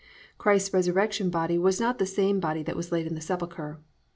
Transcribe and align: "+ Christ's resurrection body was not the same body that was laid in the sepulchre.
"+ 0.21 0.37
Christ's 0.39 0.73
resurrection 0.73 1.29
body 1.29 1.59
was 1.59 1.79
not 1.79 1.99
the 1.99 2.07
same 2.07 2.39
body 2.39 2.63
that 2.63 2.75
was 2.75 2.91
laid 2.91 3.05
in 3.05 3.13
the 3.13 3.21
sepulchre. 3.21 3.79